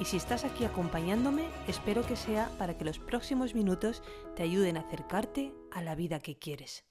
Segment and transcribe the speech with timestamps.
[0.00, 4.02] y si estás aquí acompañándome, espero que sea para que los próximos minutos
[4.36, 6.84] te ayuden a acercarte a la vida que quieres.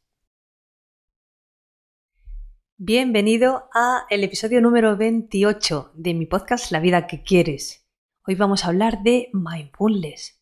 [2.77, 7.87] Bienvenido a el episodio número 28 de mi podcast La vida que quieres.
[8.27, 10.41] Hoy vamos a hablar de mindfulness,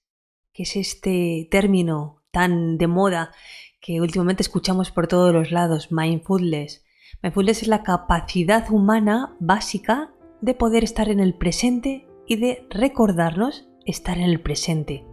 [0.52, 3.32] que es este término tan de moda
[3.80, 6.84] que últimamente escuchamos por todos los lados, mindfulness.
[7.22, 10.12] Mindfulness es la capacidad humana básica
[10.42, 15.06] de poder estar en el presente y de recordarnos estar en el presente.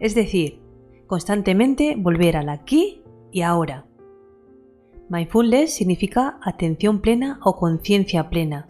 [0.00, 0.60] Es decir,
[1.06, 3.86] constantemente volver al aquí y ahora.
[5.08, 8.68] Mindfulness significa atención plena o conciencia plena.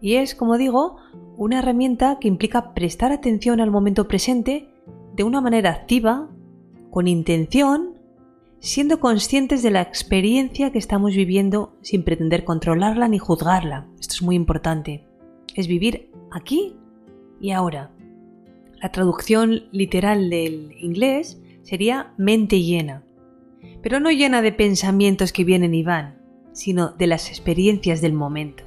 [0.00, 0.96] Y es, como digo,
[1.36, 4.68] una herramienta que implica prestar atención al momento presente
[5.16, 6.28] de una manera activa,
[6.90, 7.94] con intención,
[8.60, 13.86] siendo conscientes de la experiencia que estamos viviendo sin pretender controlarla ni juzgarla.
[13.98, 15.06] Esto es muy importante.
[15.54, 16.76] Es vivir aquí
[17.40, 17.90] y ahora.
[18.80, 23.02] La traducción literal del inglés sería mente llena,
[23.82, 26.18] pero no llena de pensamientos que vienen y van,
[26.52, 28.64] sino de las experiencias del momento.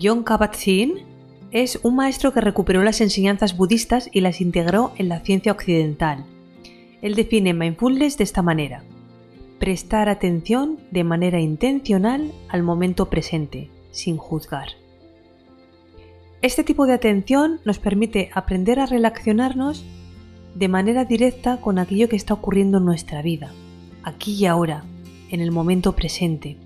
[0.00, 1.02] John Kabat-Zinn
[1.50, 6.24] es un maestro que recuperó las enseñanzas budistas y las integró en la ciencia occidental.
[7.00, 8.82] Él define mindfulness de esta manera:
[9.58, 14.68] prestar atención de manera intencional al momento presente, sin juzgar.
[16.44, 19.82] Este tipo de atención nos permite aprender a relacionarnos
[20.54, 23.50] de manera directa con aquello que está ocurriendo en nuestra vida,
[24.02, 24.84] aquí y ahora,
[25.30, 26.58] en el momento presente.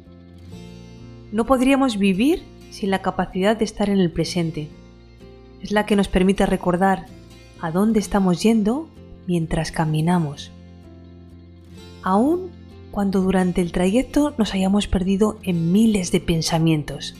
[1.31, 4.67] No podríamos vivir sin la capacidad de estar en el presente.
[5.63, 7.07] Es la que nos permite recordar
[7.61, 8.89] a dónde estamos yendo
[9.29, 10.51] mientras caminamos.
[12.03, 12.51] Aún
[12.91, 17.15] cuando durante el trayecto nos hayamos perdido en miles de pensamientos.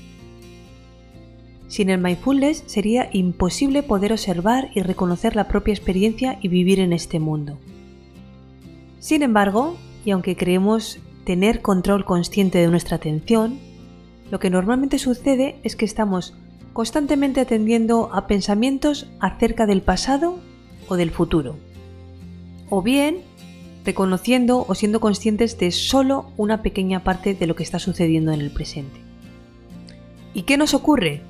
[1.69, 6.95] Sin el mindfulness sería imposible poder observar y reconocer la propia experiencia y vivir en
[6.95, 7.59] este mundo.
[8.99, 13.59] Sin embargo, y aunque creemos tener control consciente de nuestra atención,
[14.31, 16.35] lo que normalmente sucede es que estamos
[16.73, 20.39] constantemente atendiendo a pensamientos acerca del pasado
[20.89, 21.57] o del futuro.
[22.71, 23.19] O bien,
[23.85, 28.41] reconociendo o siendo conscientes de solo una pequeña parte de lo que está sucediendo en
[28.41, 29.01] el presente.
[30.35, 31.23] ¿Y qué nos ocurre?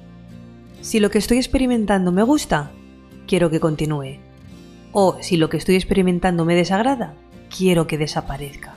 [0.80, 2.70] Si lo que estoy experimentando me gusta,
[3.26, 4.18] quiero que continúe.
[4.92, 7.14] O si lo que estoy experimentando me desagrada,
[7.56, 8.74] quiero que desaparezca.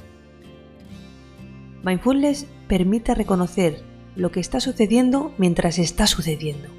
[1.83, 3.83] Mindfulness permite reconocer
[4.15, 6.69] lo que está sucediendo mientras está sucediendo.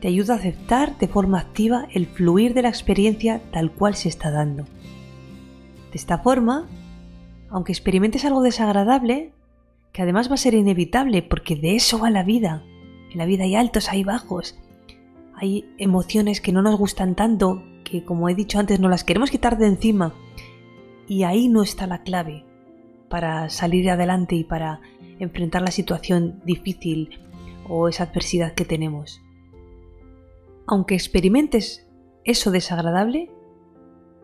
[0.00, 4.08] Te ayuda a aceptar de forma activa el fluir de la experiencia tal cual se
[4.08, 4.64] está dando.
[4.64, 6.68] De esta forma,
[7.50, 9.32] aunque experimentes algo desagradable,
[9.92, 12.64] que además va a ser inevitable porque de eso va la vida,
[13.12, 14.58] en la vida hay altos, hay bajos,
[15.34, 19.30] hay emociones que no nos gustan tanto, que como he dicho antes, no las queremos
[19.30, 20.14] quitar de encima.
[21.08, 22.44] Y ahí no está la clave
[23.08, 24.80] para salir adelante y para
[25.18, 27.20] enfrentar la situación difícil
[27.68, 29.20] o esa adversidad que tenemos.
[30.66, 31.86] Aunque experimentes
[32.24, 33.30] eso desagradable,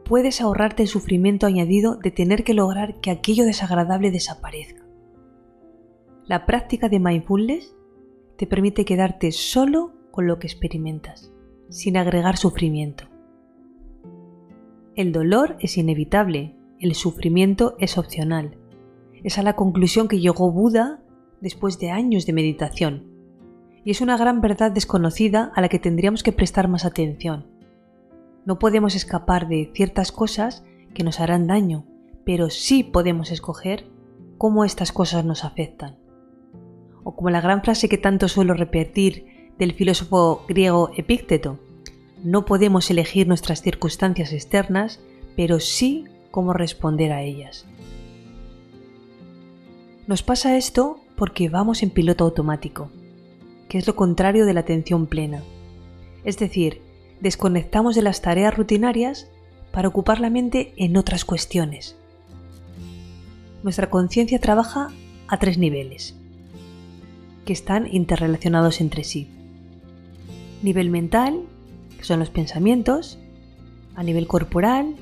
[0.04, 4.84] puedes ahorrarte el sufrimiento añadido de tener que lograr que aquello desagradable desaparezca.
[6.24, 7.74] La práctica de mindfulness
[8.38, 11.32] te permite quedarte solo con lo que experimentas,
[11.70, 13.04] sin agregar sufrimiento.
[14.94, 18.56] El dolor es inevitable, el sufrimiento es opcional.
[19.24, 21.00] Es a la conclusión que llegó Buda
[21.40, 23.08] después de años de meditación.
[23.84, 27.48] Y es una gran verdad desconocida a la que tendríamos que prestar más atención.
[28.46, 31.86] No podemos escapar de ciertas cosas que nos harán daño,
[32.24, 33.90] pero sí podemos escoger
[34.36, 35.96] cómo estas cosas nos afectan
[37.08, 41.58] o como la gran frase que tanto suelo repetir del filósofo griego Epícteto,
[42.22, 45.00] no podemos elegir nuestras circunstancias externas,
[45.34, 47.64] pero sí cómo responder a ellas.
[50.06, 52.90] Nos pasa esto porque vamos en piloto automático,
[53.70, 55.42] que es lo contrario de la atención plena.
[56.24, 56.82] Es decir,
[57.22, 59.30] desconectamos de las tareas rutinarias
[59.72, 61.96] para ocupar la mente en otras cuestiones.
[63.62, 64.88] Nuestra conciencia trabaja
[65.26, 66.14] a tres niveles
[67.48, 69.26] que están interrelacionados entre sí.
[70.62, 71.44] Nivel mental,
[71.96, 73.18] que son los pensamientos,
[73.94, 74.96] a nivel corporal,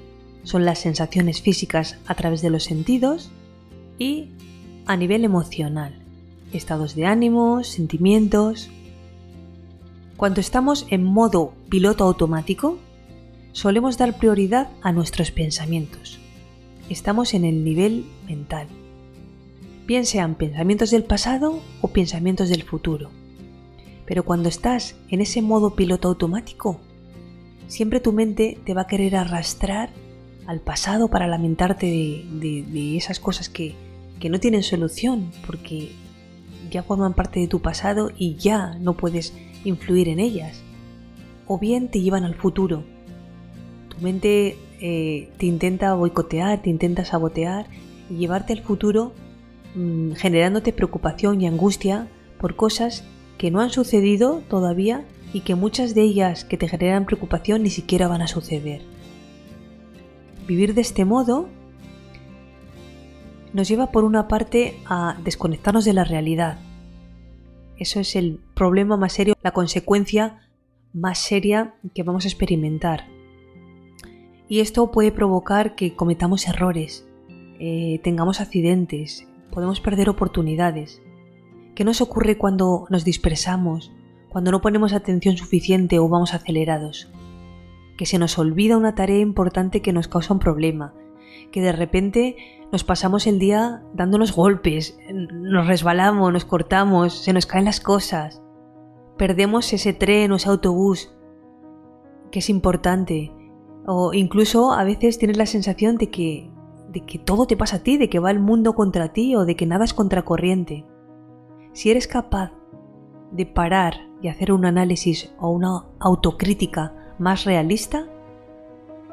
[0.45, 3.33] son las sensaciones físicas a través de los sentidos
[3.99, 4.29] y
[4.87, 5.97] a nivel emocional,
[6.53, 8.71] estados de ánimo, sentimientos.
[10.17, 12.79] Cuando estamos en modo piloto automático,
[13.51, 16.21] solemos dar prioridad a nuestros pensamientos.
[16.91, 18.69] Estamos en el nivel mental,
[19.87, 23.11] bien sean pensamientos del pasado o pensamientos del futuro.
[24.05, 26.81] Pero cuando estás en ese modo piloto automático,
[27.69, 29.91] siempre tu mente te va a querer arrastrar
[30.47, 33.75] al pasado para lamentarte de, esas cosas que,
[34.21, 35.93] que no tienen solución, porque
[36.71, 39.35] ya forman parte de tu pasado y ya no puedes
[39.65, 40.63] influir en ellas.
[41.47, 42.85] O bien te llevan al futuro.
[43.89, 47.67] Tu mente eh, te intenta boicotear, te intenta sabotear
[48.11, 49.13] y llevarte al futuro
[49.77, 52.09] mm, generándote preocupación y angustia
[52.41, 53.05] por cosas
[53.39, 57.71] que no han sucedido todavía y que muchas de ellas que te generan preocupación ni
[57.71, 58.83] siquiera van a suceder.
[60.47, 61.49] Vivir de este modo
[63.53, 66.59] nos lleva por una parte a desconectarnos de la realidad.
[67.79, 70.41] Eso es el problema más serio, la consecuencia
[70.93, 73.07] más seria que vamos a experimentar.
[74.49, 77.07] Y esto puede provocar que cometamos errores,
[77.59, 81.03] eh, tengamos accidentes, podemos perder oportunidades.
[81.75, 83.93] ¿Qué nos ocurre cuando nos dispersamos,
[84.29, 87.11] cuando no ponemos atención suficiente o vamos acelerados?
[87.97, 90.95] que se nos olvida una tarea importante que nos causa un problema,
[91.51, 92.37] que de repente
[92.71, 98.43] nos pasamos el día dándonos golpes, nos resbalamos, nos cortamos, se nos caen las cosas,
[99.17, 101.13] perdemos ese tren o ese autobús
[102.31, 103.33] que es importante,
[103.87, 106.51] o incluso a veces tienes la sensación de que,
[106.97, 109.45] de que todo te pasa a ti, de que va el mundo contra ti o
[109.45, 110.87] de que nada es contracorriente.
[111.75, 112.53] Si eres capaz
[113.31, 118.07] de parar y hacer un análisis o una autocrítica más realista,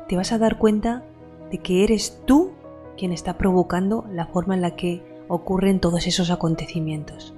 [0.08, 1.04] te vas a dar cuenta
[1.52, 2.52] de que eres tú
[2.96, 7.36] quien está provocando la forma en la que ocurren todos esos acontecimientos.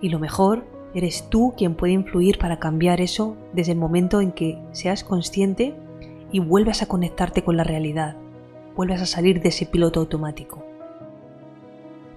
[0.00, 4.30] Y lo mejor, eres tú quien puede influir para cambiar eso desde el momento en
[4.30, 5.74] que seas consciente
[6.30, 8.18] y vuelvas a conectarte con la realidad,
[8.76, 10.64] vuelvas a salir de ese piloto automático.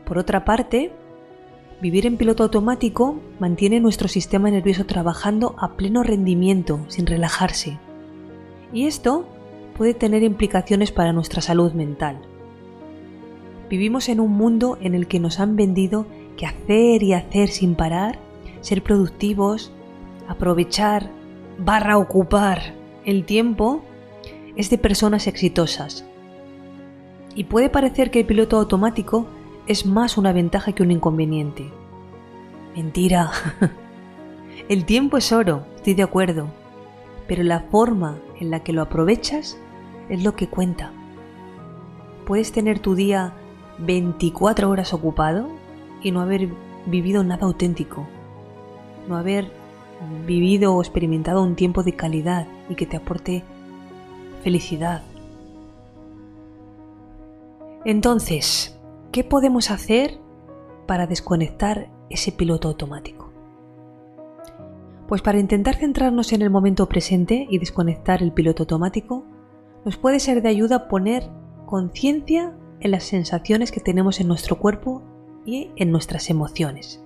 [0.05, 0.91] Por otra parte,
[1.79, 7.77] Vivir en piloto automático mantiene nuestro sistema nervioso trabajando a pleno rendimiento, sin relajarse.
[8.73, 9.27] Y esto
[9.77, 12.17] puede tener implicaciones para nuestra salud mental.
[13.69, 17.75] Vivimos en un mundo en el que nos han vendido que hacer y hacer sin
[17.75, 18.17] parar,
[18.61, 19.71] ser productivos,
[20.27, 21.11] aprovechar,
[21.59, 22.73] barra ocupar
[23.05, 23.83] el tiempo,
[24.55, 26.06] es de personas exitosas.
[27.37, 29.27] Y puede parecer que el piloto automático
[29.67, 31.71] es más una ventaja que un inconveniente.
[32.75, 33.31] Mentira.
[34.69, 36.47] El tiempo es oro, estoy de acuerdo,
[37.27, 39.55] pero la forma en la que lo aprovechas
[40.09, 40.91] es lo que cuenta.
[42.25, 43.33] Puedes tener tu día
[43.77, 45.47] 24 horas ocupado
[46.01, 46.49] y no haber
[46.87, 48.07] vivido nada auténtico,
[49.07, 49.51] no haber
[50.25, 53.43] vivido o experimentado un tiempo de calidad y que te aporte
[54.43, 55.03] felicidad.
[57.87, 58.77] Entonces,
[59.17, 60.19] ¿Qué podemos hacer
[60.85, 63.31] para desconectar ese piloto automático?
[65.07, 69.25] Pues para intentar centrarnos en el momento presente y desconectar el piloto automático,
[69.85, 71.31] nos puede ser de ayuda poner
[71.65, 75.01] conciencia en las sensaciones que tenemos en nuestro cuerpo
[75.45, 77.03] y en nuestras emociones.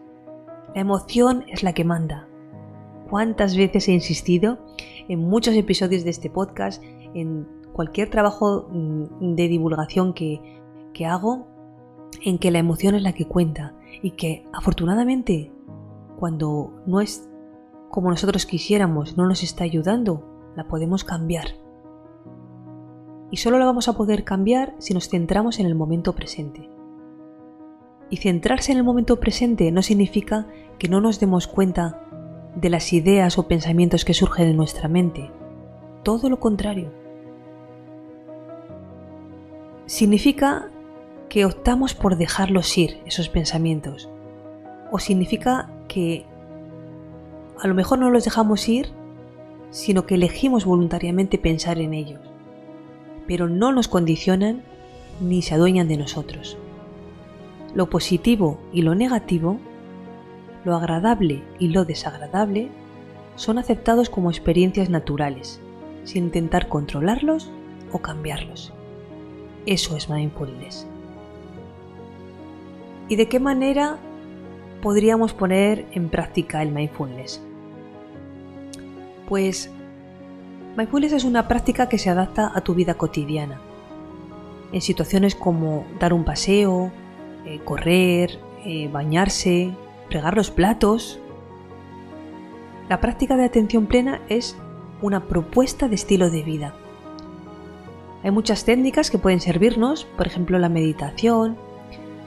[0.74, 2.28] La emoción es la que manda.
[3.10, 4.58] ¿Cuántas veces he insistido
[5.08, 6.84] en muchos episodios de este podcast,
[7.14, 10.61] en cualquier trabajo mm, de divulgación que,
[10.94, 11.48] que hago,
[12.24, 15.52] en que la emoción es la que cuenta y que afortunadamente
[16.18, 17.28] cuando no es
[17.90, 20.24] como nosotros quisiéramos, no nos está ayudando,
[20.56, 21.48] la podemos cambiar.
[23.32, 26.70] Y solo la vamos a poder cambiar si nos centramos en el momento presente.
[28.10, 32.02] Y centrarse en el momento presente no significa que no nos demos cuenta
[32.56, 35.32] de las ideas o pensamientos que surgen en nuestra mente.
[36.04, 36.92] Todo lo contrario.
[39.86, 40.70] Significa
[41.32, 44.10] que optamos por dejarlos ir, esos pensamientos.
[44.92, 46.26] O significa que
[47.58, 48.90] a lo mejor no los dejamos ir,
[49.70, 52.20] sino que elegimos voluntariamente pensar en ellos.
[53.28, 54.64] Pero no nos condicionan
[55.22, 56.58] ni se adueñan de nosotros.
[57.74, 59.58] Lo positivo y lo negativo,
[60.66, 62.68] lo agradable y lo desagradable,
[63.38, 65.62] son aceptados como experiencias naturales,
[66.04, 67.50] sin intentar controlarlos
[67.94, 68.74] o cambiarlos.
[69.66, 70.91] Eso es mindfulness.
[73.12, 73.98] ¿Y de qué manera
[74.82, 77.44] podríamos poner en práctica el mindfulness?
[79.28, 79.70] Pues
[80.78, 83.60] Mindfulness es una práctica que se adapta a tu vida cotidiana.
[84.72, 86.90] En situaciones como dar un paseo,
[87.46, 89.74] eh, correr, eh, bañarse,
[90.08, 91.20] fregar los platos.
[92.88, 94.56] La práctica de atención plena es
[95.02, 96.76] una propuesta de estilo de vida.
[98.24, 101.58] Hay muchas técnicas que pueden servirnos, por ejemplo la meditación,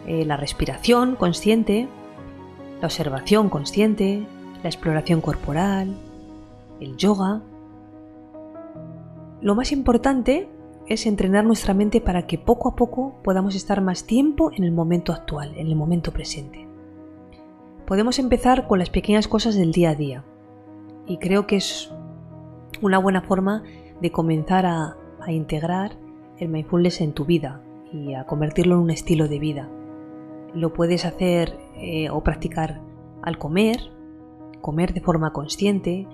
[0.06, 1.88] eh, la respiración consciente,
[2.80, 4.26] la observación consciente,
[4.62, 5.94] la exploración corporal,
[6.80, 7.42] el yoga.
[9.40, 10.48] Lo más importante
[10.86, 14.72] es entrenar nuestra mente para que poco a poco podamos estar más tiempo en el
[14.72, 16.66] momento actual, en el momento presente.
[17.86, 20.24] Podemos empezar con las pequeñas cosas del día a día
[21.06, 21.90] y creo que es
[22.80, 23.62] una buena forma
[24.00, 24.96] de comenzar a,
[25.26, 25.96] integrar
[26.38, 29.70] el mindfulness en tu vida y a convertirlo en un estilo de vida.
[30.54, 32.80] Lo puedes hacer eh, o practicar
[33.22, 33.78] al comer,
[34.60, 36.06] comer de forma consciente,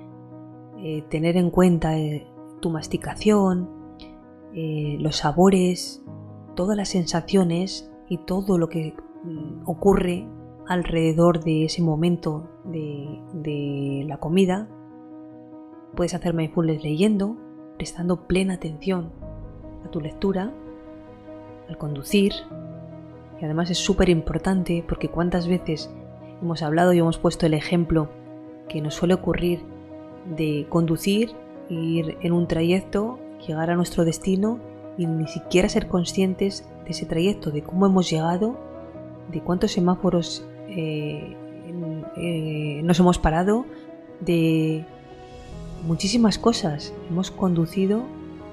[0.78, 2.26] eh, tener en cuenta eh,
[2.60, 3.78] tu masticación,
[4.52, 6.02] los sabores,
[6.56, 10.26] todas las sensaciones y todo lo que mm, ocurre
[10.66, 14.68] alrededor de ese momento de la comida
[15.94, 17.36] Puedes hacer mindfulness leyendo,
[17.76, 19.10] prestando plena atención
[19.84, 20.52] a tu lectura,
[21.68, 22.32] al conducir.
[23.40, 25.90] Y además es súper importante porque cuántas veces
[26.42, 28.08] hemos hablado y hemos puesto el ejemplo
[28.68, 29.60] que nos suele ocurrir
[30.36, 31.32] de conducir,
[31.68, 34.60] ir en un trayecto, llegar a nuestro destino
[34.98, 38.58] y ni siquiera ser conscientes de ese trayecto, de cómo hemos llegado,
[39.30, 41.36] de cuántos semáforos eh,
[42.16, 43.64] eh, nos hemos parado,
[44.20, 44.84] de
[45.86, 46.92] muchísimas cosas.
[47.08, 48.02] Hemos conducido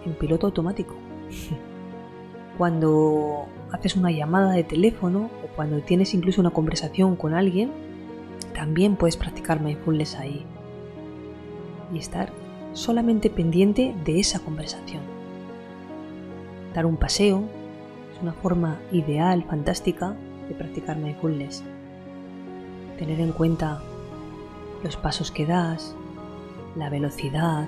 [0.06, 0.96] en piloto automático.
[2.58, 7.72] Cuando haces una llamada de teléfono o cuando tienes incluso una conversación con alguien,
[8.54, 10.46] también puedes practicar mindfulness ahí
[11.94, 12.32] y estar
[12.74, 15.02] solamente pendiente de esa conversación.
[16.74, 17.44] Dar un paseo
[18.14, 20.16] es una forma ideal, fantástica
[20.48, 21.64] de practicar mindfulness.
[22.98, 23.82] Tener en cuenta
[24.84, 25.96] los pasos que das,
[26.76, 27.68] la velocidad,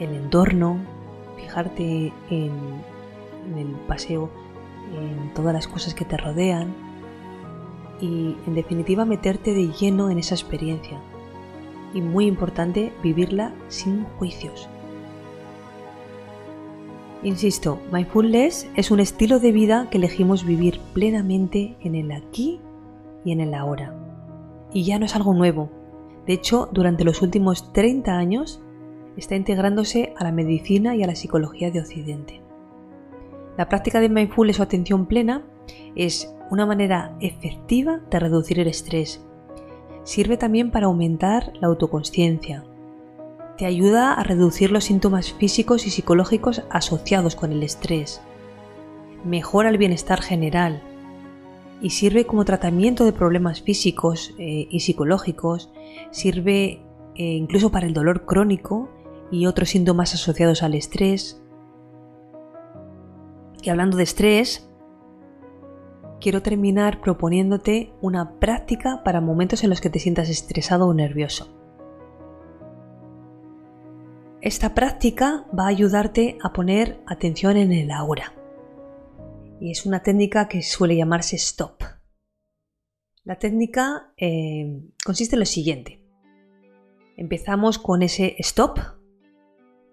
[0.00, 0.78] el entorno,
[1.36, 2.52] fijarte en,
[3.56, 4.30] el paseo,
[4.94, 6.74] en todas las cosas que te rodean
[8.00, 11.00] y en definitiva meterte de lleno en esa experiencia.
[11.94, 14.68] Y muy importante, vivirla sin juicios.
[17.22, 22.60] Insisto, mindfulness es un estilo de vida que elegimos vivir plenamente en el aquí
[23.24, 23.94] y en el ahora.
[24.72, 25.70] Y ya no es algo nuevo,
[26.26, 28.60] de hecho, durante los últimos 30 años
[29.16, 32.45] está integrándose a la medicina y a la psicología de Occidente.
[33.56, 35.44] La práctica de mindfulness o atención plena
[35.94, 39.24] es una manera efectiva de reducir el estrés.
[40.04, 42.64] Sirve también para aumentar la autoconsciencia.
[43.58, 48.20] Te ayuda a reducir los síntomas físicos y psicológicos asociados con el estrés.
[49.24, 50.82] Mejora el bienestar general,
[51.80, 55.70] y sirve como tratamiento de problemas físicos eh, y psicológicos,
[56.10, 56.80] sirve
[57.16, 58.88] eh, incluso para el dolor crónico
[59.30, 61.40] y otros síntomas asociados al estrés.
[63.66, 64.70] Y hablando de estrés,
[66.20, 71.52] quiero terminar proponiéndote una práctica para momentos en los que te sientas estresado o nervioso.
[74.40, 78.34] Esta práctica va a ayudarte a poner atención en el ahora
[79.60, 81.82] y es una técnica que suele llamarse stop.
[83.24, 86.04] La técnica eh, consiste en lo siguiente.
[87.16, 88.78] Empezamos con ese stop,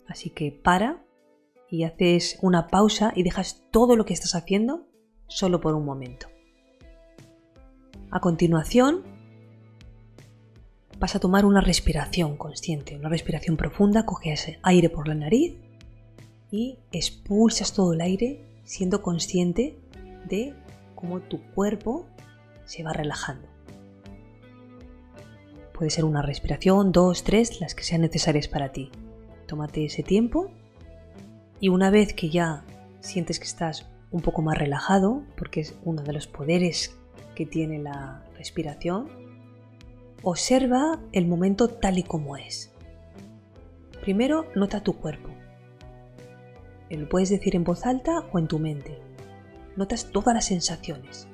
[0.07, 1.03] así que para
[1.73, 4.85] y haces una pausa y dejas todo lo que estás haciendo
[5.25, 6.27] solo por un momento.
[8.11, 9.01] A continuación,
[10.99, 15.55] vas a tomar una respiración consciente, una respiración profunda, coges aire por la nariz
[16.51, 19.75] y expulsas todo el aire siendo consciente
[20.29, 20.53] de
[20.93, 22.05] cómo tu cuerpo
[22.65, 23.47] se va relajando.
[25.73, 28.91] Puede ser una respiración, dos, tres, las que sean necesarias para ti.
[29.47, 30.51] Tómate ese tiempo
[31.63, 32.65] y una vez que ya
[33.00, 36.93] sientes que estás un poco más relajado, porque es uno de los poderes
[37.36, 39.08] que tiene la respiración,
[40.24, 42.74] observa el momento tal y como es.
[44.01, 45.29] Primero nota tu cuerpo.
[46.89, 49.00] Lo puedes decir en voz alta o en tu mente.
[49.77, 51.29] Notas todas las sensaciones.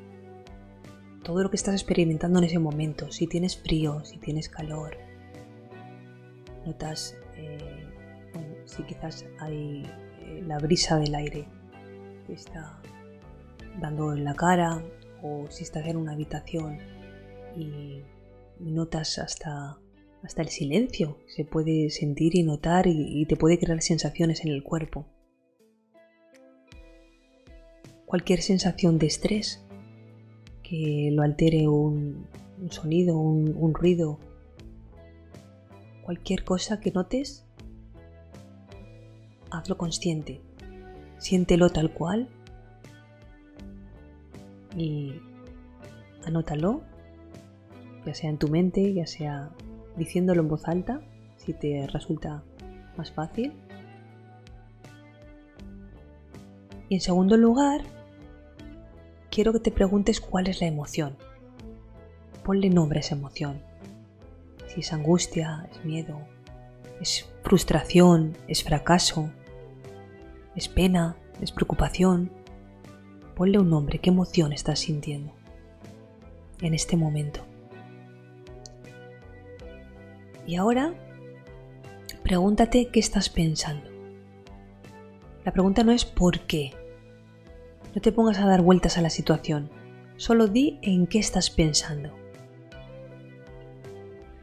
[1.23, 3.11] Todo lo que estás experimentando en ese momento.
[3.11, 4.95] Si tienes frío, si tienes calor.
[6.67, 7.87] Notas eh,
[8.65, 9.89] si quizás hay
[10.47, 11.45] la brisa del aire
[12.27, 12.81] que está
[13.79, 14.83] dando en la cara
[15.23, 16.77] o si estás en una habitación
[17.55, 18.03] y
[18.59, 19.79] notas hasta
[20.23, 24.63] hasta el silencio se puede sentir y notar y, te puede crear sensaciones en el
[24.63, 25.05] cuerpo.
[28.05, 29.63] Cualquier sensación de estrés
[30.63, 32.27] que lo altere un,
[32.69, 34.19] sonido, un ruido,
[36.03, 37.45] cualquier cosa que notes,
[39.51, 40.41] hazlo consciente,
[41.17, 42.29] siéntelo tal cual
[44.77, 45.13] y
[46.25, 46.81] anótalo,
[48.05, 49.49] ya sea en tu mente, ya sea
[49.97, 51.01] diciéndolo en voz alta,
[51.37, 52.43] si te resulta
[52.97, 53.53] más fácil.
[56.87, 57.81] Y en segundo lugar,
[59.29, 61.15] quiero que te preguntes cuál es la emoción.
[62.43, 63.61] Ponle nombre a esa emoción.
[64.67, 66.19] Si es angustia, es miedo,
[67.01, 69.29] es frustración, es fracaso,
[70.59, 72.31] es pena, es preocupación.
[73.33, 75.31] Ponle un nombre, qué emoción estás sintiendo
[76.61, 77.39] en este momento.
[80.45, 80.93] Y ahora,
[82.23, 83.89] pregúntate qué estás pensando.
[85.45, 86.73] La pregunta no es por qué.
[87.95, 89.69] No te pongas a dar vueltas a la situación.
[90.17, 92.11] Solo di en qué estás pensando.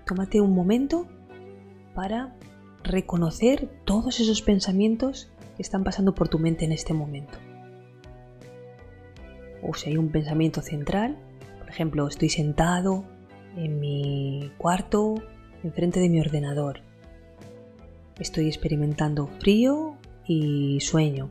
[0.07, 1.07] Tómate un momento
[1.95, 2.35] para
[2.83, 7.39] reconocer todos esos pensamientos que están pasando por tu mente en este momento.
[9.63, 11.17] O si hay un pensamiento central,
[11.59, 13.05] por ejemplo, estoy sentado
[13.57, 15.15] en mi cuarto
[15.65, 16.81] enfrente de mi ordenador.
[18.19, 19.97] Estoy experimentando frío
[20.27, 21.31] y sueño.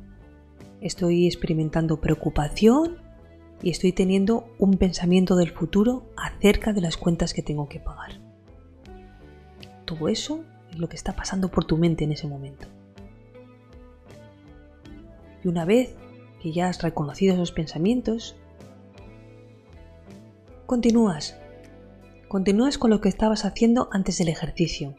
[0.82, 2.98] Estoy experimentando preocupación
[3.62, 8.20] y estoy teniendo un pensamiento del futuro acerca de las cuentas que tengo que pagar.
[9.86, 12.68] Todo eso es lo que está pasando por tu mente en ese momento.
[15.46, 15.96] Y una vez
[16.42, 18.36] que ya has reconocido esos pensamientos,
[20.66, 21.38] continúas
[22.28, 24.96] continúas con lo que estabas haciendo antes del ejercicio.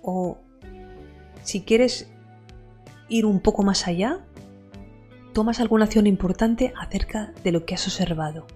[0.00, 0.38] O
[1.42, 2.10] si quieres
[3.10, 4.24] ir un poco más allá,
[5.34, 8.46] tomas alguna acción importante acerca de lo que has observado.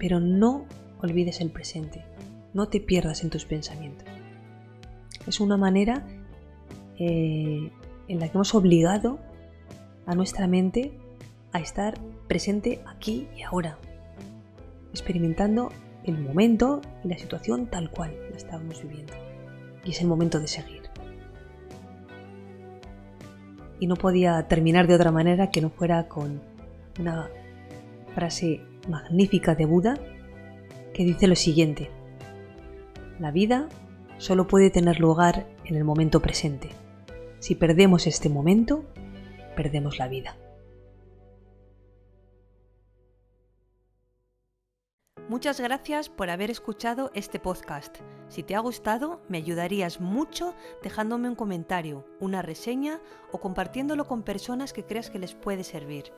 [0.00, 0.64] Pero no
[1.00, 2.04] olvides el presente,
[2.54, 4.08] no te pierdas en tus pensamientos.
[5.28, 6.04] Es una manera
[6.98, 7.70] eh,
[8.08, 9.20] en la que hemos obligado
[10.06, 10.92] a nuestra mente
[11.52, 11.94] a estar
[12.28, 13.78] presente aquí y ahora,
[14.90, 15.70] experimentando
[16.04, 19.12] el momento y la situación tal cual la estábamos viviendo.
[19.84, 20.82] Y es el momento de seguir.
[23.80, 26.40] Y no podía terminar de otra manera que no fuera con
[26.98, 27.28] una
[28.14, 29.98] frase magnífica de Buda
[30.94, 31.90] que dice lo siguiente.
[33.18, 33.68] La vida
[34.18, 36.68] solo puede tener lugar en el momento presente.
[37.40, 38.84] Si perdemos este momento,
[39.54, 40.36] perdemos la vida.
[45.28, 47.98] Muchas gracias por haber escuchado este podcast.
[48.28, 54.24] Si te ha gustado, me ayudarías mucho dejándome un comentario, una reseña o compartiéndolo con
[54.24, 56.12] personas que creas que les puede servir.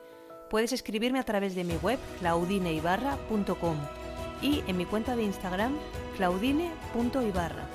[0.49, 3.77] Puedes escribirme a través de mi web claudineibarra.com
[4.41, 5.77] y en mi cuenta de Instagram
[6.17, 7.74] claudine.ibarra.